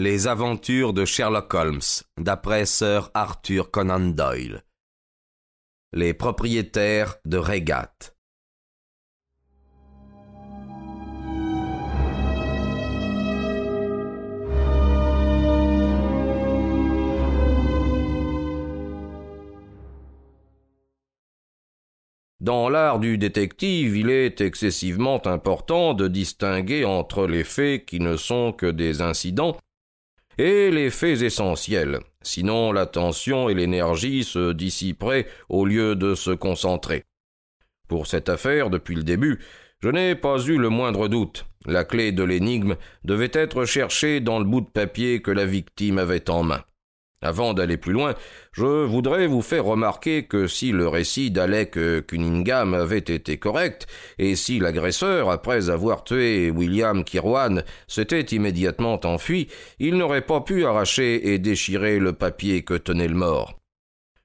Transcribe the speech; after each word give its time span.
Les 0.00 0.28
aventures 0.28 0.92
de 0.92 1.04
Sherlock 1.04 1.52
Holmes, 1.54 1.80
d'après 2.20 2.66
Sir 2.66 3.10
Arthur 3.14 3.72
Conan 3.72 3.98
Doyle. 3.98 4.62
Les 5.92 6.14
propriétaires 6.14 7.16
de 7.24 7.36
Regat. 7.36 8.14
Dans 22.38 22.68
l'art 22.68 23.00
du 23.00 23.18
détective, 23.18 23.96
il 23.96 24.10
est 24.10 24.40
excessivement 24.40 25.26
important 25.26 25.92
de 25.92 26.06
distinguer 26.06 26.84
entre 26.84 27.26
les 27.26 27.42
faits 27.42 27.84
qui 27.84 27.98
ne 27.98 28.16
sont 28.16 28.52
que 28.52 28.66
des 28.66 29.02
incidents 29.02 29.56
et 30.38 30.70
les 30.70 30.90
faits 30.90 31.22
essentiels, 31.22 31.98
sinon 32.22 32.72
l'attention 32.72 33.48
et 33.48 33.54
l'énergie 33.54 34.24
se 34.24 34.52
dissiperaient 34.52 35.26
au 35.48 35.66
lieu 35.66 35.96
de 35.96 36.14
se 36.14 36.30
concentrer. 36.30 37.04
Pour 37.88 38.06
cette 38.06 38.28
affaire, 38.28 38.70
depuis 38.70 38.94
le 38.94 39.02
début, 39.02 39.40
je 39.80 39.88
n'ai 39.88 40.14
pas 40.14 40.38
eu 40.40 40.58
le 40.58 40.68
moindre 40.68 41.08
doute. 41.08 41.46
La 41.66 41.84
clé 41.84 42.12
de 42.12 42.22
l'énigme 42.22 42.76
devait 43.04 43.30
être 43.32 43.64
cherchée 43.64 44.20
dans 44.20 44.38
le 44.38 44.44
bout 44.44 44.60
de 44.60 44.70
papier 44.70 45.22
que 45.22 45.30
la 45.30 45.44
victime 45.44 45.98
avait 45.98 46.30
en 46.30 46.42
main. 46.42 46.62
Avant 47.20 47.52
d'aller 47.52 47.76
plus 47.76 47.92
loin, 47.92 48.14
je 48.52 48.84
voudrais 48.84 49.26
vous 49.26 49.42
faire 49.42 49.64
remarquer 49.64 50.26
que 50.26 50.46
si 50.46 50.70
le 50.70 50.86
récit 50.86 51.32
d'Alec 51.32 51.76
Cunningham 52.06 52.74
avait 52.74 52.98
été 52.98 53.38
correct, 53.38 53.88
et 54.18 54.36
si 54.36 54.60
l'agresseur, 54.60 55.28
après 55.28 55.68
avoir 55.68 56.04
tué 56.04 56.52
William 56.52 57.02
Kirwan, 57.02 57.64
s'était 57.88 58.20
immédiatement 58.20 59.00
enfui, 59.04 59.48
il 59.80 59.96
n'aurait 59.96 60.26
pas 60.26 60.42
pu 60.42 60.64
arracher 60.64 61.32
et 61.32 61.40
déchirer 61.40 61.98
le 61.98 62.12
papier 62.12 62.62
que 62.62 62.74
tenait 62.74 63.08
le 63.08 63.16
mort. 63.16 63.58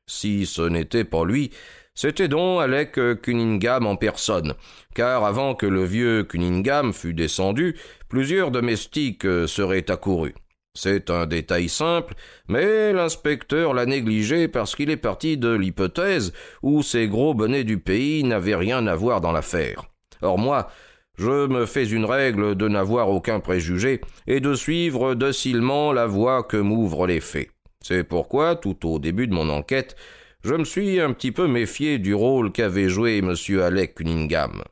Si 0.05 0.45
ce 0.45 0.61
n'était 0.61 1.05
pas 1.05 1.25
lui, 1.25 1.49
c'était 1.95 2.27
donc 2.27 2.61
Alec 2.61 2.99
Cunningham 3.23 3.87
en 3.87 3.95
personne, 3.95 4.53
car 4.93 5.23
avant 5.25 5.55
que 5.55 5.65
le 5.65 5.83
vieux 5.83 6.23
Cunningham 6.23 6.93
fût 6.93 7.15
descendu, 7.15 7.75
plusieurs 8.07 8.51
domestiques 8.51 9.25
seraient 9.47 9.89
accourus. 9.89 10.35
C'est 10.75 11.11
un 11.11 11.27
détail 11.27 11.69
simple, 11.69 12.15
mais 12.47 12.93
l'inspecteur 12.93 13.75
l'a 13.75 13.85
négligé 13.85 14.47
parce 14.47 14.75
qu'il 14.75 14.89
est 14.89 14.97
parti 14.97 15.37
de 15.37 15.53
l'hypothèse 15.53 16.33
où 16.63 16.81
ces 16.81 17.07
gros 17.07 17.35
bonnets 17.35 17.63
du 17.63 17.77
pays 17.77 18.23
n'avaient 18.23 18.55
rien 18.55 18.87
à 18.87 18.95
voir 18.95 19.21
dans 19.21 19.31
l'affaire. 19.31 19.83
Or 20.23 20.39
moi, 20.39 20.69
je 21.15 21.45
me 21.45 21.67
fais 21.67 21.87
une 21.87 22.05
règle 22.05 22.55
de 22.55 22.67
n'avoir 22.67 23.09
aucun 23.09 23.39
préjugé 23.39 24.01
et 24.25 24.39
de 24.39 24.55
suivre 24.55 25.13
docilement 25.13 25.93
la 25.93 26.07
voie 26.07 26.41
que 26.41 26.57
m'ouvrent 26.57 27.05
les 27.05 27.19
faits. 27.19 27.51
C'est 27.83 28.03
pourquoi, 28.03 28.55
tout 28.55 28.87
au 28.87 28.97
début 28.97 29.27
de 29.27 29.33
mon 29.33 29.49
enquête, 29.49 29.95
je 30.43 30.55
me 30.55 30.65
suis 30.65 30.99
un 30.99 31.13
petit 31.13 31.31
peu 31.31 31.47
méfié 31.47 31.99
du 31.99 32.15
rôle 32.15 32.51
qu'avait 32.51 32.89
joué 32.89 33.19
M. 33.19 33.35
Alec 33.61 33.93
Cunningham. 33.95 34.63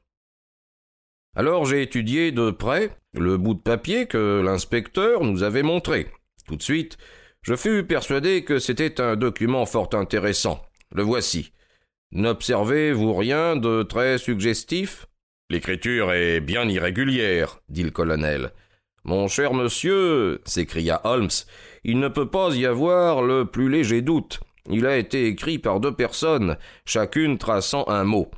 Alors 1.35 1.65
j'ai 1.65 1.83
étudié 1.83 2.31
de 2.31 2.49
près 2.49 2.89
le 3.13 3.37
bout 3.37 3.53
de 3.53 3.59
papier 3.59 4.07
que 4.07 4.41
l'inspecteur 4.43 5.23
nous 5.23 5.43
avait 5.43 5.63
montré. 5.63 6.07
Tout 6.47 6.55
de 6.55 6.61
suite, 6.63 6.97
je 7.41 7.55
fus 7.55 7.83
persuadé 7.83 8.43
que 8.43 8.59
c'était 8.59 9.01
un 9.01 9.15
document 9.15 9.65
fort 9.65 9.89
intéressant. 9.93 10.61
Le 10.93 11.03
voici. 11.03 11.51
N'observez-vous 12.11 13.13
rien 13.13 13.55
de 13.55 13.83
très 13.83 14.17
suggestif? 14.17 15.07
L'écriture 15.49 16.13
est 16.13 16.39
bien 16.39 16.67
irrégulière, 16.67 17.59
dit 17.69 17.83
le 17.83 17.91
colonel. 17.91 18.51
Mon 19.03 19.27
cher 19.27 19.53
monsieur, 19.53 20.41
s'écria 20.45 21.01
Holmes, 21.03 21.29
il 21.83 21.99
ne 21.99 22.07
peut 22.07 22.29
pas 22.29 22.53
y 22.55 22.65
avoir 22.65 23.21
le 23.21 23.45
plus 23.45 23.69
léger 23.69 24.01
doute. 24.01 24.39
Il 24.69 24.85
a 24.85 24.97
été 24.97 25.25
écrit 25.25 25.57
par 25.57 25.79
deux 25.79 25.93
personnes, 25.93 26.57
chacune 26.85 27.37
traçant 27.37 27.87
un 27.87 28.03
mot. 28.03 28.29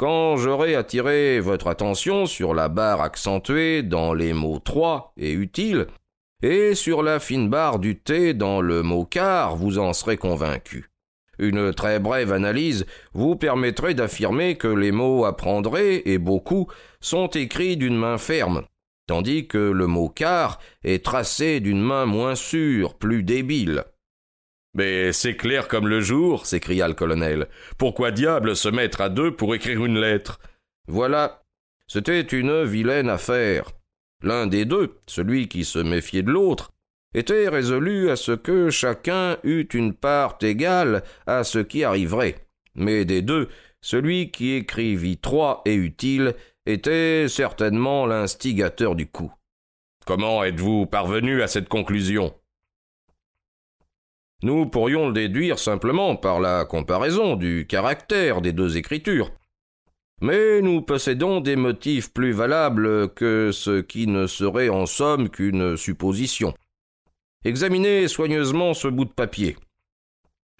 Quand 0.00 0.38
j'aurai 0.38 0.76
attiré 0.76 1.40
votre 1.40 1.66
attention 1.66 2.24
sur 2.24 2.54
la 2.54 2.70
barre 2.70 3.02
accentuée 3.02 3.82
dans 3.82 4.14
les 4.14 4.32
mots 4.32 4.58
trois 4.58 5.12
et 5.18 5.32
utile, 5.32 5.88
et 6.42 6.74
sur 6.74 7.02
la 7.02 7.20
fine 7.20 7.50
barre 7.50 7.78
du 7.78 7.98
T 7.98 8.32
dans 8.32 8.62
le 8.62 8.82
mot 8.82 9.04
car, 9.04 9.56
vous 9.56 9.78
en 9.78 9.92
serez 9.92 10.16
convaincu. 10.16 10.88
Une 11.38 11.74
très 11.74 12.00
brève 12.00 12.32
analyse 12.32 12.86
vous 13.12 13.36
permettrait 13.36 13.92
d'affirmer 13.92 14.54
que 14.54 14.68
les 14.68 14.90
mots 14.90 15.26
apprendrez 15.26 16.00
et 16.06 16.16
beaucoup 16.16 16.68
sont 17.02 17.26
écrits 17.26 17.76
d'une 17.76 17.98
main 17.98 18.16
ferme, 18.16 18.62
tandis 19.06 19.48
que 19.48 19.58
le 19.58 19.86
mot 19.86 20.08
car 20.08 20.60
est 20.82 21.04
tracé 21.04 21.60
d'une 21.60 21.82
main 21.82 22.06
moins 22.06 22.36
sûre, 22.36 22.94
plus 22.94 23.22
débile. 23.22 23.84
Mais 24.74 25.12
c'est 25.12 25.36
clair 25.36 25.68
comme 25.68 25.88
le 25.88 26.00
jour, 26.00 26.46
s'écria 26.46 26.86
le 26.86 26.94
colonel. 26.94 27.48
Pourquoi 27.76 28.10
diable 28.10 28.54
se 28.54 28.68
mettre 28.68 29.00
à 29.00 29.08
deux 29.08 29.34
pour 29.34 29.54
écrire 29.54 29.84
une 29.84 29.98
lettre? 29.98 30.38
Voilà. 30.86 31.42
C'était 31.88 32.20
une 32.20 32.62
vilaine 32.64 33.08
affaire. 33.08 33.72
L'un 34.22 34.46
des 34.46 34.64
deux, 34.64 34.98
celui 35.06 35.48
qui 35.48 35.64
se 35.64 35.78
méfiait 35.78 36.22
de 36.22 36.30
l'autre, 36.30 36.70
était 37.14 37.48
résolu 37.48 38.10
à 38.10 38.16
ce 38.16 38.32
que 38.32 38.70
chacun 38.70 39.38
eût 39.42 39.66
une 39.74 39.94
part 39.94 40.38
égale 40.42 41.02
à 41.26 41.42
ce 41.42 41.58
qui 41.58 41.82
arriverait. 41.82 42.36
Mais 42.76 43.04
des 43.04 43.22
deux, 43.22 43.48
celui 43.80 44.30
qui 44.30 44.52
écrivit 44.52 45.18
trois 45.18 45.62
et 45.64 45.74
utile 45.74 46.34
était 46.66 47.26
certainement 47.28 48.06
l'instigateur 48.06 48.94
du 48.94 49.06
coup. 49.06 49.32
Comment 50.06 50.44
êtes-vous 50.44 50.86
parvenu 50.86 51.42
à 51.42 51.48
cette 51.48 51.68
conclusion? 51.68 52.34
Nous 54.42 54.66
pourrions 54.66 55.08
le 55.08 55.12
déduire 55.12 55.58
simplement 55.58 56.16
par 56.16 56.40
la 56.40 56.64
comparaison 56.64 57.36
du 57.36 57.66
caractère 57.66 58.40
des 58.40 58.52
deux 58.52 58.76
écritures. 58.76 59.30
Mais 60.22 60.60
nous 60.60 60.82
possédons 60.82 61.40
des 61.40 61.56
motifs 61.56 62.12
plus 62.12 62.32
valables 62.32 63.12
que 63.14 63.52
ce 63.52 63.80
qui 63.80 64.06
ne 64.06 64.26
serait 64.26 64.68
en 64.68 64.86
somme 64.86 65.30
qu'une 65.30 65.76
supposition. 65.76 66.54
Examinez 67.44 68.06
soigneusement 68.06 68.74
ce 68.74 68.88
bout 68.88 69.06
de 69.06 69.12
papier. 69.12 69.56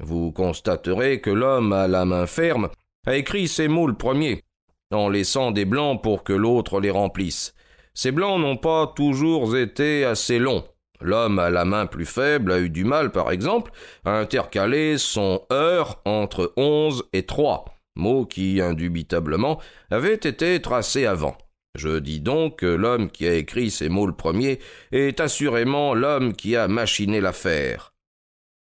Vous 0.02 0.32
constaterez 0.32 1.20
que 1.20 1.30
l'homme 1.30 1.74
à 1.74 1.88
la 1.88 2.06
main 2.06 2.26
ferme 2.26 2.70
a 3.06 3.16
écrit 3.16 3.48
ces 3.48 3.68
mots 3.68 3.86
le 3.86 3.94
premier, 3.94 4.44
en 4.90 5.10
laissant 5.10 5.50
des 5.50 5.66
blancs 5.66 6.02
pour 6.02 6.24
que 6.24 6.32
l'autre 6.32 6.80
les 6.80 6.90
remplisse. 6.90 7.54
Ces 7.92 8.12
blancs 8.12 8.40
n'ont 8.40 8.56
pas 8.56 8.86
toujours 8.96 9.56
été 9.56 10.04
assez 10.04 10.38
longs. 10.38 10.64
L'homme 11.00 11.38
à 11.38 11.50
la 11.50 11.64
main 11.64 11.86
plus 11.86 12.06
faible 12.06 12.52
a 12.52 12.58
eu 12.58 12.70
du 12.70 12.84
mal, 12.84 13.10
par 13.10 13.30
exemple, 13.30 13.72
à 14.04 14.18
intercaler 14.18 14.98
son 14.98 15.46
heure 15.52 16.00
entre 16.04 16.52
onze 16.56 17.04
et 17.12 17.24
trois, 17.24 17.64
mot 17.96 18.26
qui, 18.26 18.60
indubitablement, 18.60 19.60
avait 19.90 20.14
été 20.14 20.60
tracé 20.60 21.06
avant. 21.06 21.36
Je 21.76 21.98
dis 21.98 22.20
donc 22.20 22.58
que 22.60 22.66
l'homme 22.66 23.10
qui 23.10 23.26
a 23.26 23.34
écrit 23.34 23.70
ces 23.70 23.88
mots 23.88 24.06
le 24.06 24.12
premier 24.12 24.58
est 24.92 25.20
assurément 25.20 25.94
l'homme 25.94 26.34
qui 26.34 26.56
a 26.56 26.68
machiné 26.68 27.20
l'affaire. 27.20 27.94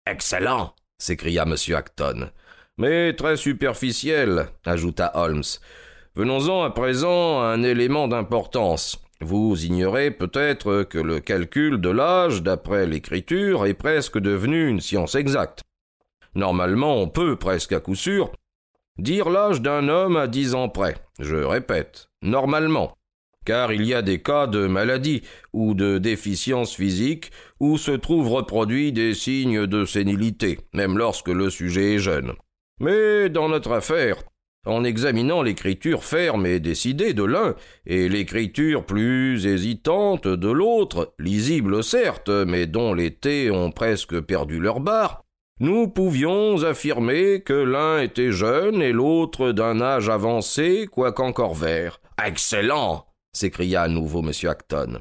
Excellent 0.07 0.75
s'écria 0.99 1.45
M. 1.45 1.57
Acton. 1.75 2.31
Mais 2.77 3.15
très 3.15 3.37
superficiel, 3.37 4.49
ajouta 4.65 5.12
Holmes. 5.15 5.43
Venons-en 6.15 6.62
à 6.62 6.71
présent 6.71 7.41
à 7.41 7.47
un 7.47 7.62
élément 7.62 8.09
d'importance. 8.09 9.01
Vous 9.22 9.64
ignorez 9.64 10.10
peut-être 10.10 10.82
que 10.84 10.98
le 10.98 11.20
calcul 11.20 11.78
de 11.78 11.91
l'âge, 11.91 12.42
d'après 12.42 12.86
l'écriture, 12.86 13.66
est 13.66 13.75
presque 13.75 14.19
devenu 14.19 14.66
une 14.66 14.81
science 14.81 15.14
exacte. 15.14 15.62
Normalement, 16.34 16.97
on 16.97 17.08
peut, 17.08 17.36
presque 17.36 17.72
à 17.72 17.81
coup 17.81 17.94
sûr, 17.94 18.32
dire 18.98 19.28
l'âge 19.28 19.60
d'un 19.60 19.88
homme 19.88 20.16
à 20.16 20.26
dix 20.26 20.54
ans 20.54 20.69
près. 20.69 20.97
Je 21.19 21.36
répète, 21.36 22.08
normalement. 22.22 22.97
Car 23.44 23.72
il 23.72 23.84
y 23.84 23.94
a 23.94 24.03
des 24.03 24.22
cas 24.22 24.47
de 24.47 24.66
maladie 24.66 25.22
ou 25.52 25.75
de 25.75 25.98
déficience 25.98 26.75
physique 26.75 27.31
où 27.58 27.78
se 27.78 27.93
trouvent 27.93 28.31
reproduits 28.31 28.93
des 28.93 29.14
signes 29.14 29.66
de 29.66 29.84
sénilité, 29.84 30.61
même 30.73 30.96
lorsque 30.96 31.28
le 31.28 31.50
sujet 31.50 31.94
est 31.94 31.99
jeune. 31.99 32.32
Mais 32.81 33.28
dans 33.28 33.49
notre 33.49 33.73
affaire, 33.73 34.23
en 34.67 34.85
examinant 34.85 35.43
l'écriture 35.43 36.05
ferme 36.05 36.47
et 36.47 36.61
décidée 36.61 37.15
de 37.15 37.25
l'un, 37.25 37.55
et 37.87 38.09
l'écriture 38.09 38.85
plus 38.85 39.47
hésitante 39.47 40.29
de 40.29 40.51
l'autre, 40.51 41.15
lisible 41.19 41.83
certes, 41.83 42.29
mais 42.29 42.67
dont 42.67 42.95
les 42.95 43.15
T 43.15 43.51
ont 43.51 43.71
presque 43.71 44.21
perdu 44.21 44.61
leur 44.61 44.81
barre, 44.81 45.25
nous 45.61 45.89
pouvions 45.89 46.62
affirmer 46.62 47.43
que 47.43 47.53
l'un 47.53 48.01
était 48.01 48.33
jeune 48.33 48.81
et 48.81 48.93
l'autre 48.93 49.53
d'un 49.53 49.81
âge 49.81 50.09
avancé, 50.09 50.89
quoiqu'encore 50.91 51.55
vert. 51.55 52.01
Excellent 52.27 53.07
s'écria 53.33 53.83
à 53.83 53.89
nouveau 53.89 54.21
M. 54.21 54.33
Acton. 54.49 55.01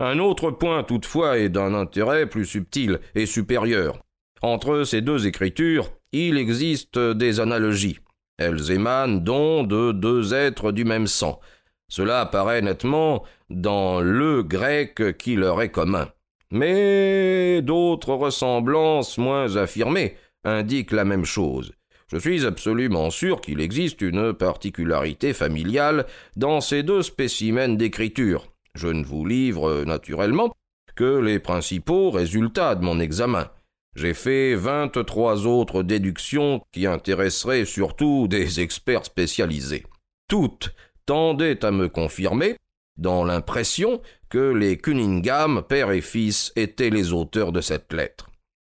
Un 0.00 0.18
autre 0.18 0.50
point 0.50 0.82
toutefois 0.82 1.38
est 1.38 1.48
d'un 1.48 1.72
intérêt 1.72 2.26
plus 2.26 2.46
subtil 2.46 3.00
et 3.14 3.26
supérieur. 3.26 3.98
Entre 4.42 4.84
ces 4.84 5.00
deux 5.00 5.26
écritures, 5.26 5.90
il 6.12 6.36
existe 6.36 6.98
des 6.98 7.40
analogies. 7.40 7.98
Elles 8.38 8.70
émanent 8.70 9.18
donc 9.18 9.68
de 9.68 9.92
deux 9.92 10.34
êtres 10.34 10.72
du 10.72 10.84
même 10.84 11.06
sang. 11.06 11.40
Cela 11.88 12.20
apparaît 12.20 12.62
nettement 12.62 13.24
dans 13.50 14.00
le 14.00 14.42
grec 14.42 15.16
qui 15.18 15.36
leur 15.36 15.62
est 15.62 15.70
commun. 15.70 16.08
Mais 16.50 17.62
d'autres 17.62 18.14
ressemblances 18.14 19.18
moins 19.18 19.56
affirmées 19.56 20.16
indiquent 20.44 20.92
la 20.92 21.04
même 21.04 21.24
chose. 21.24 21.72
Je 22.12 22.18
suis 22.18 22.44
absolument 22.46 23.10
sûr 23.10 23.40
qu'il 23.40 23.60
existe 23.60 24.00
une 24.02 24.32
particularité 24.32 25.32
familiale 25.32 26.06
dans 26.36 26.60
ces 26.60 26.82
deux 26.82 27.02
spécimens 27.02 27.76
d'écriture. 27.76 28.46
Je 28.74 28.88
ne 28.88 29.04
vous 29.04 29.24
livre, 29.24 29.84
naturellement, 29.84 30.52
que 30.96 31.18
les 31.18 31.38
principaux 31.38 32.10
résultats 32.10 32.74
de 32.74 32.84
mon 32.84 33.00
examen. 33.00 33.48
J'ai 33.96 34.14
fait 34.14 34.54
vingt-trois 34.54 35.46
autres 35.46 35.82
déductions 35.82 36.62
qui 36.72 36.86
intéresseraient 36.86 37.64
surtout 37.64 38.26
des 38.28 38.60
experts 38.60 39.04
spécialisés. 39.04 39.84
Toutes 40.28 40.74
tendaient 41.06 41.64
à 41.64 41.70
me 41.70 41.88
confirmer, 41.88 42.56
dans 42.96 43.24
l'impression 43.24 44.00
que 44.28 44.52
les 44.52 44.78
Cunningham, 44.78 45.62
père 45.68 45.90
et 45.90 46.00
fils, 46.00 46.52
étaient 46.56 46.90
les 46.90 47.12
auteurs 47.12 47.52
de 47.52 47.60
cette 47.60 47.92
lettre. 47.92 48.30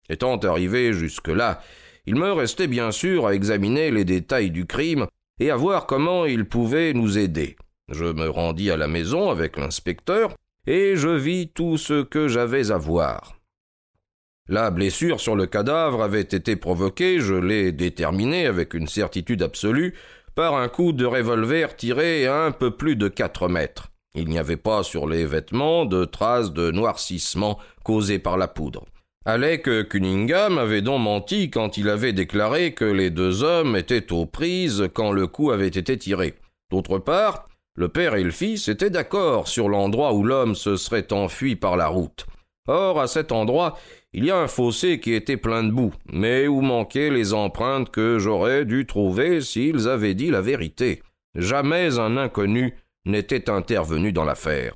Étant 0.08 0.38
arrivé 0.38 0.92
jusque-là, 0.92 1.60
il 2.06 2.16
me 2.16 2.32
restait 2.32 2.66
bien 2.66 2.90
sûr 2.90 3.26
à 3.26 3.34
examiner 3.34 3.90
les 3.90 4.04
détails 4.04 4.50
du 4.50 4.66
crime 4.66 5.06
et 5.38 5.50
à 5.50 5.56
voir 5.56 5.86
comment 5.86 6.24
il 6.24 6.46
pouvait 6.46 6.92
nous 6.92 7.16
aider. 7.16 7.56
Je 7.88 8.04
me 8.04 8.28
rendis 8.28 8.70
à 8.70 8.76
la 8.76 8.88
maison 8.88 9.30
avec 9.30 9.56
l'inspecteur 9.56 10.34
et 10.66 10.96
je 10.96 11.08
vis 11.08 11.48
tout 11.48 11.76
ce 11.76 12.02
que 12.02 12.28
j'avais 12.28 12.70
à 12.70 12.78
voir. 12.78 13.41
La 14.48 14.72
blessure 14.72 15.20
sur 15.20 15.36
le 15.36 15.46
cadavre 15.46 16.02
avait 16.02 16.20
été 16.20 16.56
provoquée, 16.56 17.20
je 17.20 17.34
l'ai 17.34 17.70
déterminée 17.70 18.46
avec 18.46 18.74
une 18.74 18.88
certitude 18.88 19.42
absolue, 19.42 19.94
par 20.34 20.56
un 20.56 20.68
coup 20.68 20.92
de 20.92 21.04
revolver 21.04 21.76
tiré 21.76 22.26
à 22.26 22.42
un 22.42 22.50
peu 22.50 22.72
plus 22.72 22.96
de 22.96 23.06
quatre 23.06 23.48
mètres. 23.48 23.92
Il 24.14 24.28
n'y 24.28 24.38
avait 24.38 24.56
pas 24.56 24.82
sur 24.82 25.08
les 25.08 25.24
vêtements 25.24 25.84
de 25.84 26.04
traces 26.04 26.52
de 26.52 26.70
noircissement 26.70 27.58
causées 27.84 28.18
par 28.18 28.36
la 28.36 28.48
poudre. 28.48 28.84
Alec 29.24 29.88
Cunningham 29.88 30.58
avait 30.58 30.82
donc 30.82 31.00
menti 31.00 31.48
quand 31.48 31.76
il 31.78 31.88
avait 31.88 32.12
déclaré 32.12 32.74
que 32.74 32.84
les 32.84 33.10
deux 33.10 33.44
hommes 33.44 33.76
étaient 33.76 34.12
aux 34.12 34.26
prises 34.26 34.88
quand 34.92 35.12
le 35.12 35.28
coup 35.28 35.52
avait 35.52 35.68
été 35.68 35.96
tiré. 35.96 36.34
D'autre 36.72 36.98
part, 36.98 37.48
le 37.76 37.88
père 37.88 38.16
et 38.16 38.24
le 38.24 38.32
fils 38.32 38.66
étaient 38.66 38.90
d'accord 38.90 39.46
sur 39.46 39.68
l'endroit 39.68 40.12
où 40.12 40.24
l'homme 40.24 40.56
se 40.56 40.76
serait 40.76 41.12
enfui 41.12 41.54
par 41.54 41.76
la 41.76 41.86
route. 41.86 42.26
Or, 42.68 43.00
à 43.00 43.06
cet 43.06 43.32
endroit, 43.32 43.78
il 44.14 44.24
y 44.24 44.30
a 44.30 44.38
un 44.38 44.48
fossé 44.48 45.00
qui 45.00 45.14
était 45.14 45.36
plein 45.36 45.64
de 45.64 45.70
boue, 45.70 45.94
mais 46.12 46.46
où 46.46 46.60
manquaient 46.60 47.10
les 47.10 47.32
empreintes 47.32 47.90
que 47.90 48.18
j'aurais 48.18 48.64
dû 48.64 48.86
trouver 48.86 49.40
s'ils 49.40 49.88
avaient 49.88 50.14
dit 50.14 50.30
la 50.30 50.42
vérité. 50.42 51.02
Jamais 51.34 51.98
un 51.98 52.16
inconnu 52.18 52.74
n'était 53.06 53.48
intervenu 53.48 54.12
dans 54.12 54.24
l'affaire. 54.24 54.74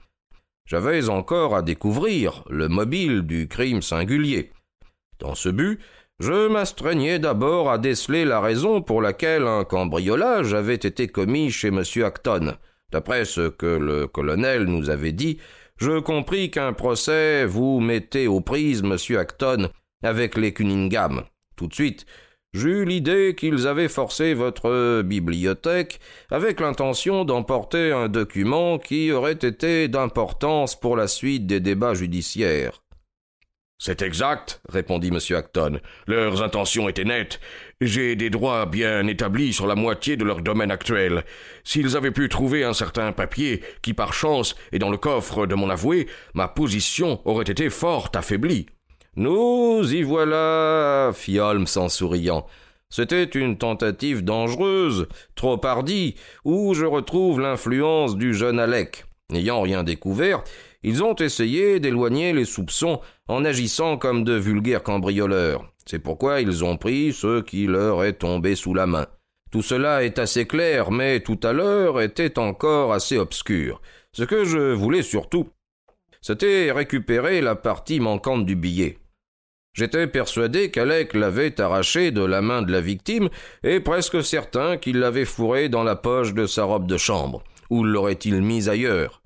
J'avais 0.65 1.09
encore 1.09 1.55
à 1.55 1.63
découvrir 1.63 2.45
le 2.49 2.69
mobile 2.69 3.23
du 3.23 3.47
crime 3.47 3.83
singulier. 3.83 4.53
Dans 5.19 5.35
ce 5.35 5.49
but, 5.49 5.81
je 6.19 6.49
m'astreignais 6.49 7.19
d'abord 7.19 7.71
à 7.71 7.79
déceler 7.79 8.25
la 8.25 8.41
raison 8.41 8.81
pour 8.81 9.03
laquelle 9.03 9.47
un 9.47 9.65
cambriolage 9.65 10.55
avait 10.55 10.75
été 10.75 11.09
commis 11.09 11.51
chez 11.51 11.69
M. 11.69 11.83
Acton. 12.03 12.57
D'après 12.91 13.27
ce 13.27 13.49
que 13.49 13.67
le 13.67 14.07
colonel 14.07 14.65
nous 14.65 14.89
avait 14.89 15.13
dit, 15.13 15.39
je 15.77 15.99
compris 15.99 16.51
qu'un 16.51 16.73
procès 16.73 17.45
vous 17.45 17.81
mettait 17.81 18.27
aux 18.27 18.41
prises, 18.41 18.83
monsieur 18.83 19.19
Acton, 19.19 19.71
avec 20.03 20.37
les 20.37 20.53
Cunningham. 20.53 21.25
Tout 21.57 21.67
de 21.67 21.75
suite, 21.75 22.07
j'eus 22.53 22.85
l'idée 22.85 23.35
qu'ils 23.37 23.67
avaient 23.67 23.89
forcé 23.89 24.35
votre 24.35 25.03
bibliothèque 25.03 26.01
avec 26.31 26.61
l'intention 26.61 27.25
d'emporter 27.25 27.93
un 27.93 28.09
document 28.09 28.79
qui 28.79 29.13
aurait 29.13 29.33
été 29.33 29.89
d'importance 29.89 30.79
pour 30.79 30.97
la 30.97 31.09
suite 31.09 31.47
des 31.47 31.61
débats 31.61 31.95
judiciaires. 31.95 32.83
C'est 33.79 34.01
exact, 34.01 34.63
répondit 34.71 35.09
M. 35.09 35.19
Acton. 35.37 35.81
Leurs 36.07 36.43
intentions 36.43 36.89
étaient 36.89 37.05
nettes. 37.05 37.41
J'ai 37.83 38.17
des 38.17 38.31
droits 38.31 38.65
bien 38.65 39.07
établis 39.07 39.53
sur 39.53 39.67
la 39.67 39.75
moitié 39.75 40.17
de 40.17 40.25
leur 40.25 40.41
domaine 40.41 40.71
actuel. 40.71 41.25
S'ils 41.63 41.95
avaient 41.95 42.11
pu 42.11 42.31
trouver 42.31 42.65
un 42.65 42.73
certain 42.73 43.13
papier 43.13 43.63
qui, 43.83 43.93
par 43.93 44.15
chance, 44.15 44.57
est 44.73 44.79
dans 44.79 44.91
le 44.91 44.97
coffre 44.97 45.47
de 45.47 45.55
mon 45.55 45.69
avoué, 45.69 46.07
ma 46.33 46.49
position 46.49 47.21
aurait 47.27 47.45
été 47.45 47.69
fort 47.69 48.11
affaiblie. 48.15 48.67
Nous 49.15 49.83
y 49.93 50.03
voilà, 50.03 51.11
fit 51.15 51.39
Holmes 51.39 51.67
en 51.77 51.91
souriant. 51.91 52.47
C'était 52.89 53.25
une 53.25 53.59
tentative 53.59 54.25
dangereuse, 54.25 55.07
trop 55.35 55.61
hardie, 55.67 56.15
où 56.45 56.73
je 56.73 56.87
retrouve 56.87 57.41
l'influence 57.41 58.17
du 58.17 58.33
jeune 58.33 58.59
Alec. 58.59 59.05
N'ayant 59.31 59.61
rien 59.61 59.83
découvert, 59.83 60.45
ils 60.87 61.03
ont 61.03 61.17
essayé 61.17 61.81
d'éloigner 61.81 62.33
les 62.33 62.45
soupçons 62.45 63.01
en 63.27 63.45
agissant 63.45 63.97
comme 63.97 64.23
de 64.23 64.35
vulgaires 64.35 64.85
cambrioleurs. 64.85 65.69
C'est 65.85 65.99
pourquoi 65.99 66.41
ils 66.41 66.63
ont 66.63 66.77
pris 66.77 67.13
ce 67.13 67.41
qui 67.41 67.67
leur 67.67 68.05
est 68.05 68.21
tombé 68.21 68.55
sous 68.55 68.73
la 68.73 68.87
main. 68.87 69.09
Tout 69.51 69.63
cela 69.63 70.05
est 70.05 70.21
assez 70.21 70.47
clair, 70.47 70.93
mais 70.93 71.19
tout 71.19 71.41
à 71.43 71.53
l'heure 71.53 72.01
était 72.01 72.39
encore 72.39 72.93
assez 72.93 73.19
obscur. 73.19 73.83
Ce 74.13 74.23
que 74.23 74.45
je 74.45 74.73
voulais 74.75 75.03
surtout, 75.03 75.49
c'était 76.23 76.71
récupérer 76.71 77.41
la 77.41 77.57
partie 77.57 77.99
manquante 77.99 78.47
du 78.47 78.55
billet. 78.55 78.99
J'étais 79.75 80.07
persuadé 80.07 80.71
qu'Alec 80.71 81.15
l'avait 81.15 81.61
arraché 81.61 82.13
de 82.13 82.23
la 82.23 82.43
main 82.43 82.63
de 82.63 82.71
la 82.71 82.81
victime 82.81 83.29
et 83.65 83.81
presque 83.81 84.23
certain 84.23 84.77
qu'il 84.77 85.01
l'avait 85.01 85.25
fourré 85.25 85.69
dans 85.69 85.83
la 85.83 85.97
poche 85.97 86.33
de 86.33 86.47
sa 86.47 86.63
robe 86.63 86.87
de 86.87 86.97
chambre. 86.97 87.43
Où 87.71 87.83
l'aurait-il 87.83 88.41
mise 88.41 88.69
ailleurs? 88.69 89.21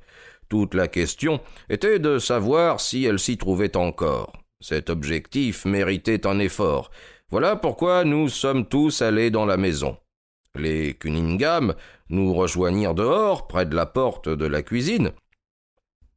Toute 0.50 0.74
la 0.74 0.88
question 0.88 1.40
était 1.70 1.98
de 1.98 2.18
savoir 2.18 2.80
si 2.80 3.04
elle 3.04 3.18
s'y 3.18 3.38
trouvait 3.38 3.76
encore. 3.76 4.32
Cet 4.60 4.90
objectif 4.90 5.64
méritait 5.64 6.26
un 6.26 6.38
effort. 6.38 6.90
Voilà 7.30 7.56
pourquoi 7.56 8.04
nous 8.04 8.28
sommes 8.28 8.66
tous 8.66 9.00
allés 9.00 9.30
dans 9.30 9.46
la 9.46 9.56
maison. 9.56 9.96
Les 10.56 10.94
Cunningham 10.94 11.74
nous 12.08 12.34
rejoignirent 12.34 12.94
dehors, 12.94 13.46
près 13.46 13.64
de 13.64 13.76
la 13.76 13.86
porte 13.86 14.28
de 14.28 14.44
la 14.44 14.62
cuisine. 14.62 15.12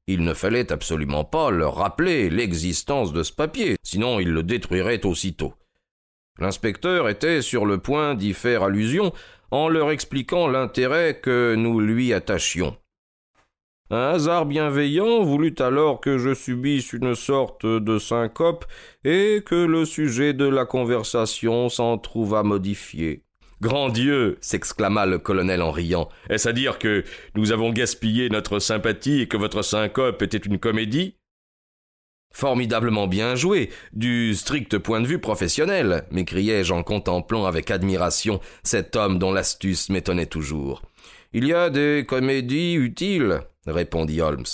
Il 0.07 0.23
ne 0.23 0.33
fallait 0.33 0.71
absolument 0.71 1.23
pas 1.23 1.51
leur 1.51 1.75
rappeler 1.75 2.29
l'existence 2.29 3.13
de 3.13 3.23
ce 3.23 3.31
papier, 3.31 3.75
sinon 3.83 4.19
ils 4.19 4.31
le 4.31 4.43
détruiraient 4.43 5.05
aussitôt. 5.05 5.53
L'inspecteur 6.39 7.07
était 7.07 7.43
sur 7.43 7.65
le 7.67 7.77
point 7.77 8.15
d'y 8.15 8.33
faire 8.33 8.63
allusion 8.63 9.13
en 9.51 9.69
leur 9.69 9.91
expliquant 9.91 10.47
l'intérêt 10.47 11.19
que 11.19 11.53
nous 11.55 11.79
lui 11.79 12.11
attachions. 12.11 12.75
Un 13.93 14.15
hasard 14.15 14.47
bienveillant 14.47 15.21
voulut 15.21 15.53
alors 15.59 16.01
que 16.01 16.17
je 16.17 16.33
subisse 16.33 16.93
une 16.93 17.13
sorte 17.13 17.63
de 17.63 17.99
syncope 17.99 18.65
et 19.05 19.43
que 19.45 19.53
le 19.53 19.85
sujet 19.85 20.33
de 20.33 20.45
la 20.45 20.65
conversation 20.65 21.69
s'en 21.69 21.99
trouva 21.99 22.41
modifié. 22.41 23.21
Grand 23.61 23.89
Dieu 23.89 24.39
s'exclama 24.41 25.05
le 25.05 25.19
colonel 25.19 25.61
en 25.61 25.69
riant. 25.69 26.09
Est-ce 26.27 26.49
à 26.49 26.53
dire 26.53 26.79
que 26.79 27.03
nous 27.35 27.51
avons 27.51 27.69
gaspillé 27.69 28.29
notre 28.29 28.57
sympathie 28.57 29.21
et 29.21 29.27
que 29.27 29.37
votre 29.37 29.61
syncope 29.61 30.23
était 30.23 30.37
une 30.37 30.57
comédie? 30.57 31.17
Formidablement 32.33 33.05
bien 33.05 33.35
joué, 33.35 33.69
du 33.93 34.33
strict 34.33 34.79
point 34.79 35.01
de 35.01 35.07
vue 35.07 35.19
professionnel, 35.19 36.05
m'écriai-je 36.09 36.73
en 36.73 36.81
contemplant 36.81 37.45
avec 37.45 37.69
admiration 37.69 38.39
cet 38.63 38.95
homme 38.95 39.19
dont 39.19 39.31
l'astuce 39.31 39.91
m'étonnait 39.91 40.25
toujours. 40.25 40.81
Il 41.31 41.45
y 41.45 41.53
a 41.53 41.69
des 41.69 42.05
comédies 42.07 42.73
utiles, 42.73 43.41
répondit 43.67 44.21
Holmes. 44.21 44.45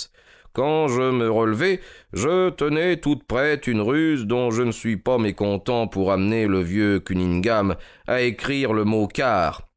Quand 0.52 0.88
je 0.88 1.10
me 1.10 1.30
relevai, 1.30 1.80
je 2.12 2.50
tenais 2.50 2.96
toute 2.96 3.24
prête 3.24 3.68
une 3.68 3.80
ruse 3.80 4.26
dont 4.26 4.50
je 4.50 4.62
ne 4.62 4.72
suis 4.72 4.96
pas 4.96 5.18
mécontent 5.18 5.86
pour 5.86 6.10
amener 6.10 6.46
le 6.46 6.60
vieux 6.60 6.98
Cunningham 6.98 7.76
à 8.08 8.22
écrire 8.22 8.72
le 8.72 8.84
mot 8.84 9.06
car. 9.06 9.68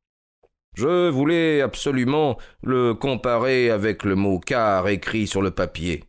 Je 0.75 1.09
voulais 1.09 1.61
absolument 1.61 2.37
le 2.63 2.95
comparer 2.95 3.69
avec 3.69 4.03
le 4.03 4.15
mot 4.15 4.39
car 4.39 4.87
écrit 4.87 5.27
sur 5.27 5.43
le 5.43 5.51
papier. 5.51 6.03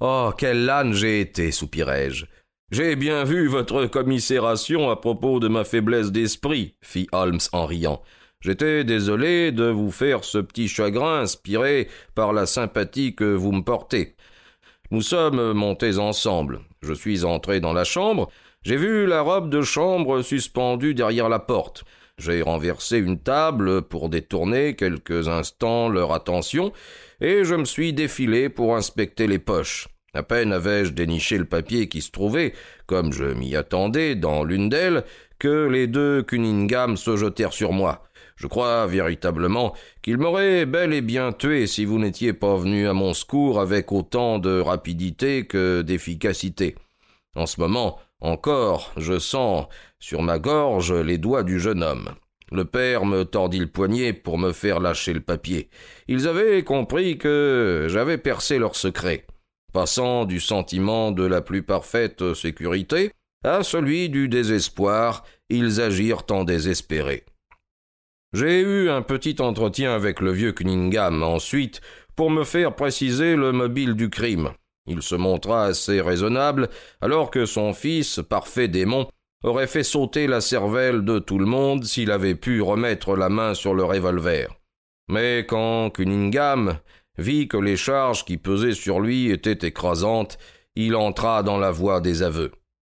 Oh, 0.00 0.32
quel 0.36 0.68
âne 0.70 0.94
j'ai 0.94 1.20
été, 1.20 1.52
soupirai-je. 1.52 2.24
J'ai 2.70 2.96
bien 2.96 3.24
vu 3.24 3.46
votre 3.46 3.84
commisération 3.86 4.90
à 4.90 4.96
propos 4.96 5.38
de 5.38 5.48
ma 5.48 5.64
faiblesse 5.64 6.10
d'esprit, 6.10 6.76
fit 6.82 7.06
Holmes 7.12 7.38
en 7.52 7.66
riant. 7.66 8.02
J'étais 8.44 8.84
désolé 8.84 9.52
de 9.52 9.64
vous 9.70 9.90
faire 9.90 10.22
ce 10.22 10.36
petit 10.36 10.68
chagrin 10.68 11.20
inspiré 11.20 11.88
par 12.14 12.34
la 12.34 12.44
sympathie 12.44 13.14
que 13.14 13.24
vous 13.24 13.52
me 13.52 13.62
portez. 13.62 14.16
Nous 14.90 15.00
sommes 15.00 15.54
montés 15.54 15.96
ensemble. 15.96 16.60
Je 16.82 16.92
suis 16.92 17.24
entré 17.24 17.60
dans 17.60 17.72
la 17.72 17.84
chambre. 17.84 18.30
J'ai 18.62 18.76
vu 18.76 19.06
la 19.06 19.22
robe 19.22 19.48
de 19.48 19.62
chambre 19.62 20.20
suspendue 20.20 20.92
derrière 20.92 21.30
la 21.30 21.38
porte. 21.38 21.84
J'ai 22.18 22.42
renversé 22.42 22.98
une 22.98 23.18
table 23.18 23.80
pour 23.80 24.10
détourner 24.10 24.76
quelques 24.76 25.26
instants 25.28 25.88
leur 25.88 26.12
attention, 26.12 26.70
et 27.22 27.44
je 27.44 27.54
me 27.54 27.64
suis 27.64 27.94
défilé 27.94 28.50
pour 28.50 28.76
inspecter 28.76 29.26
les 29.26 29.38
poches. 29.38 29.88
À 30.12 30.22
peine 30.22 30.52
avais-je 30.52 30.92
déniché 30.92 31.38
le 31.38 31.46
papier 31.46 31.88
qui 31.88 32.02
se 32.02 32.10
trouvait, 32.10 32.52
comme 32.84 33.10
je 33.10 33.24
m'y 33.24 33.56
attendais, 33.56 34.14
dans 34.14 34.44
l'une 34.44 34.68
d'elles, 34.68 35.04
que 35.38 35.66
les 35.66 35.86
deux 35.86 36.22
Cunningham 36.22 36.98
se 36.98 37.16
jetèrent 37.16 37.54
sur 37.54 37.72
moi. 37.72 38.04
Je 38.36 38.46
crois 38.46 38.86
véritablement 38.86 39.74
qu'il 40.02 40.18
m'aurait 40.18 40.66
bel 40.66 40.92
et 40.92 41.00
bien 41.00 41.32
tué 41.32 41.66
si 41.66 41.84
vous 41.84 41.98
n'étiez 41.98 42.32
pas 42.32 42.56
venu 42.56 42.88
à 42.88 42.92
mon 42.92 43.14
secours 43.14 43.60
avec 43.60 43.92
autant 43.92 44.38
de 44.38 44.60
rapidité 44.60 45.46
que 45.46 45.82
d'efficacité. 45.82 46.74
En 47.36 47.46
ce 47.46 47.60
moment, 47.60 47.98
encore, 48.20 48.92
je 48.96 49.18
sens 49.18 49.66
sur 49.98 50.22
ma 50.22 50.38
gorge 50.38 50.92
les 50.92 51.18
doigts 51.18 51.42
du 51.42 51.60
jeune 51.60 51.82
homme. 51.82 52.10
Le 52.52 52.64
père 52.64 53.04
me 53.04 53.24
tordit 53.24 53.58
le 53.58 53.66
poignet 53.66 54.12
pour 54.12 54.38
me 54.38 54.52
faire 54.52 54.80
lâcher 54.80 55.12
le 55.12 55.20
papier. 55.20 55.70
Ils 56.08 56.28
avaient 56.28 56.62
compris 56.62 57.18
que 57.18 57.86
j'avais 57.88 58.18
percé 58.18 58.58
leur 58.58 58.76
secret. 58.76 59.26
Passant 59.72 60.24
du 60.24 60.40
sentiment 60.40 61.10
de 61.10 61.24
la 61.24 61.40
plus 61.40 61.62
parfaite 61.62 62.34
sécurité 62.34 63.10
à 63.44 63.62
celui 63.62 64.08
du 64.08 64.28
désespoir, 64.28 65.24
ils 65.50 65.80
agirent 65.80 66.24
en 66.30 66.44
désespérés. 66.44 67.24
J'ai 68.34 68.62
eu 68.62 68.90
un 68.90 69.02
petit 69.02 69.36
entretien 69.40 69.94
avec 69.94 70.20
le 70.20 70.32
vieux 70.32 70.50
Cunningham 70.50 71.22
ensuite 71.22 71.80
pour 72.16 72.30
me 72.30 72.42
faire 72.42 72.74
préciser 72.74 73.36
le 73.36 73.52
mobile 73.52 73.94
du 73.94 74.10
crime. 74.10 74.50
Il 74.88 75.02
se 75.02 75.14
montra 75.14 75.66
assez 75.66 76.00
raisonnable, 76.00 76.68
alors 77.00 77.30
que 77.30 77.46
son 77.46 77.72
fils, 77.72 78.20
parfait 78.28 78.66
démon, 78.66 79.06
aurait 79.44 79.68
fait 79.68 79.84
sauter 79.84 80.26
la 80.26 80.40
cervelle 80.40 81.04
de 81.04 81.20
tout 81.20 81.38
le 81.38 81.46
monde 81.46 81.84
s'il 81.84 82.10
avait 82.10 82.34
pu 82.34 82.60
remettre 82.60 83.14
la 83.16 83.28
main 83.28 83.54
sur 83.54 83.72
le 83.72 83.84
revolver. 83.84 84.48
Mais 85.08 85.46
quand 85.48 85.90
Cunningham 85.90 86.78
vit 87.16 87.46
que 87.46 87.56
les 87.56 87.76
charges 87.76 88.24
qui 88.24 88.36
pesaient 88.36 88.72
sur 88.72 88.98
lui 88.98 89.30
étaient 89.30 89.64
écrasantes, 89.64 90.38
il 90.74 90.96
entra 90.96 91.44
dans 91.44 91.58
la 91.58 91.70
voie 91.70 92.00
des 92.00 92.24
aveux. 92.24 92.50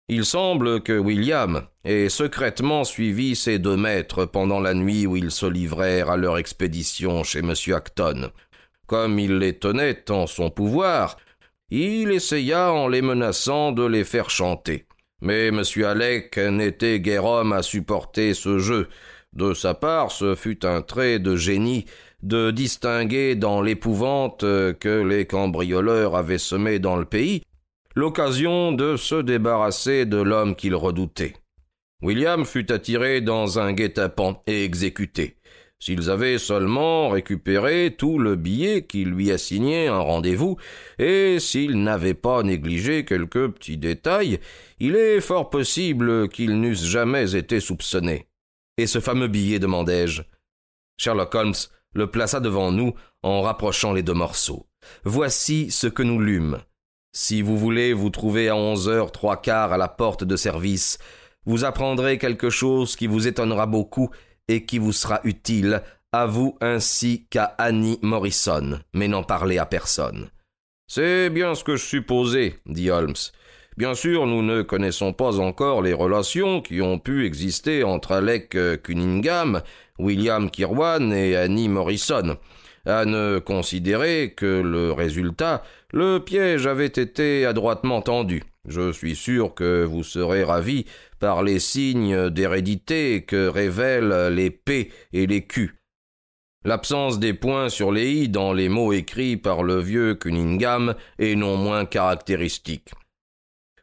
Il 0.08 0.24
semble 0.24 0.82
que 0.82 0.96
William 0.96 1.64
ait 1.84 2.10
secrètement 2.10 2.84
suivi 2.84 3.36
ces 3.36 3.58
deux 3.58 3.76
maîtres 3.76 4.26
pendant 4.26 4.60
la 4.60 4.76
nuit 4.76 5.08
où 5.08 5.18
ils 5.18 5.32
se 5.32 5.48
livrèrent 5.48 6.12
à 6.12 6.18
leur 6.18 6.38
expédition 6.38 7.24
chez 7.24 7.40
M. 7.40 7.54
Acton. 7.74 8.30
Comme 8.86 9.18
il 9.18 9.40
les 9.40 9.58
tenait 9.58 10.12
en 10.12 10.28
son 10.28 10.52
pouvoir, 10.52 11.18
il 11.72 12.12
essaya 12.12 12.72
en 12.72 12.88
les 12.88 13.02
menaçant 13.02 13.72
de 13.72 13.84
les 13.84 14.04
faire 14.04 14.30
chanter. 14.30 14.86
Mais 15.22 15.48
M. 15.48 15.64
Alec 15.84 16.38
n'était 16.38 17.00
guère 17.00 17.26
homme 17.26 17.54
à 17.54 17.64
supporter 17.64 18.36
ce 18.36 18.60
jeu. 18.60 18.90
De 19.34 19.56
sa 19.56 19.74
part, 19.74 20.12
ce 20.12 20.36
fut 20.36 20.68
un 20.68 20.84
trait 20.84 21.18
de 21.18 21.36
génie 21.36 21.86
de 22.22 22.52
distinguer 22.52 23.34
dans 23.34 23.60
l'épouvante 23.60 24.42
que 24.42 25.04
les 25.04 25.26
cambrioleurs 25.26 26.16
avaient 26.16 26.38
semée 26.38 26.78
dans 26.78 26.96
le 26.96 27.06
pays 27.06 27.42
l'occasion 27.96 28.74
de 28.74 28.98
se 28.98 29.16
débarrasser 29.16 30.06
de 30.06 30.18
l'homme 30.18 30.56
qu'il 30.56 30.76
redoutait. 30.76 31.34
William 32.02 32.46
fut 32.46 32.72
attiré 32.72 33.22
dans 33.22 33.58
un 33.58 33.74
guet-apens 33.74 34.42
et 34.48 34.66
exécuté. 34.66 35.38
S'ils 35.80 36.10
avaient 36.10 36.38
seulement 36.38 37.10
récupéré 37.10 37.96
tout 37.98 38.18
le 38.20 38.36
billet 38.36 38.86
qui 38.86 39.06
lui 39.06 39.32
assignait 39.32 39.88
un 39.88 40.00
rendez-vous, 40.00 40.58
et 41.00 41.40
s'ils 41.40 41.82
n'avaient 41.82 42.14
pas 42.14 42.44
négligé 42.44 43.06
quelques 43.06 43.50
petits 43.50 43.78
détails, 43.78 44.40
il 44.80 44.96
est 44.96 45.22
fort 45.22 45.50
possible 45.50 46.30
qu'ils 46.30 46.60
n'eussent 46.60 46.86
jamais 46.86 47.36
été 47.36 47.60
soupçonnés. 47.60 48.28
Et 48.78 48.88
ce 48.88 49.00
fameux 49.00 49.28
billet, 49.28 49.60
demandai-je. 49.60 50.24
Sherlock 50.98 51.34
Holmes 51.36 51.54
le 51.94 52.12
plaça 52.12 52.40
devant 52.40 52.72
nous 52.72 52.94
en 53.24 53.42
rapprochant 53.42 53.94
les 53.94 54.04
deux 54.04 54.14
morceaux. 54.14 54.68
Voici 55.06 55.72
ce 55.72 55.88
que 55.88 56.04
nous 56.04 56.20
lûmes. 56.20 56.60
Si 57.18 57.42
vous 57.42 57.58
voulez 57.58 57.94
vous 57.94 58.10
trouver 58.10 58.50
à 58.50 58.58
onze 58.58 58.90
heures 58.90 59.14
trois 59.14 59.38
quarts 59.38 59.72
à 59.72 59.78
la 59.78 59.88
porte 59.88 60.26
de 60.26 60.36
service, 60.36 60.98
vous 61.46 61.64
apprendrez 61.64 62.18
quelque 62.18 62.50
chose 62.50 62.98
qui 62.98 63.08
vous 63.08 63.26
étonnera 63.26 63.68
beaucoup 63.68 64.10
et 64.50 64.66
qui 64.66 64.80
vous 64.80 64.92
sera 64.92 65.22
utile, 65.24 65.82
à 66.12 66.26
vous 66.26 66.58
ainsi 66.60 67.26
qu'à 67.30 67.56
Annie 67.58 68.00
Morrison, 68.02 68.82
mais 68.94 69.08
n'en 69.08 69.24
parlez 69.24 69.58
à 69.58 69.66
personne. 69.66 70.28
C'est 70.88 71.30
bien 71.30 71.56
ce 71.56 71.64
que 71.64 71.78
je 71.78 71.86
supposais, 71.86 72.60
dit 72.66 72.90
Holmes. 72.90 73.16
Bien 73.78 73.96
sûr, 73.96 74.28
nous 74.28 74.44
ne 74.44 74.62
connaissons 74.62 75.14
pas 75.14 75.40
encore 75.40 75.82
les 75.82 75.94
relations 75.94 76.62
qui 76.62 76.82
ont 76.82 77.00
pu 77.00 77.26
exister 77.26 77.86
entre 77.86 78.12
Alec 78.12 78.58
Cunningham, 78.84 79.62
William 80.00 80.52
Kirwan 80.52 81.14
et 81.14 81.38
Annie 81.38 81.70
Morrison 81.70 82.36
à 82.86 83.06
ne 83.06 83.40
considérer 83.40 84.34
que 84.36 84.62
le 84.62 84.92
résultat, 84.92 85.64
le 85.92 86.20
piège 86.20 86.68
avait 86.68 86.86
été 86.86 87.46
adroitement 87.46 88.02
tendu. 88.02 88.44
Je 88.68 88.92
suis 88.92 89.16
sûr 89.16 89.54
que 89.54 89.84
vous 89.84 90.04
serez 90.04 90.44
ravis 90.44 90.86
par 91.20 91.44
les 91.44 91.60
signes 91.60 92.30
d'hérédité 92.30 93.24
que 93.24 93.48
révèlent 93.48 94.34
les 94.34 94.50
P 94.50 94.92
et 95.14 95.28
les 95.28 95.46
Q. 95.46 95.76
L'absence 96.64 97.20
des 97.20 97.36
points 97.36 97.70
sur 97.70 97.92
les 97.92 98.12
i 98.12 98.30
dans 98.30 98.52
les 98.52 98.70
mots 98.70 98.92
écrits 98.92 99.38
par 99.38 99.62
le 99.62 99.80
vieux 99.80 100.16
Cunningham 100.16 100.96
est 101.20 101.36
non 101.36 101.58
moins 101.58 101.86
caractéristique. 101.86 102.90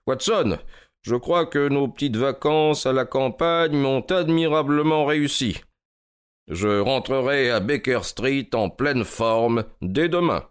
Watson, 0.05 0.59
je 1.03 1.15
crois 1.15 1.47
que 1.47 1.69
nos 1.69 1.87
petites 1.87 2.17
vacances 2.17 2.87
à 2.87 2.93
la 2.93 3.05
campagne 3.05 3.77
m'ont 3.77 4.01
admirablement 4.01 5.05
réussi. 5.05 5.61
Je 6.49 6.81
rentrerai 6.81 7.51
à 7.51 7.61
Baker 7.61 8.01
Street 8.03 8.49
en 8.55 8.69
pleine 8.69 9.05
forme 9.05 9.65
dès 9.81 10.09
demain. 10.09 10.45